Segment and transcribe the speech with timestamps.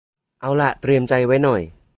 [0.41, 1.61] เอาหละเตรียมใจไว้หน่อย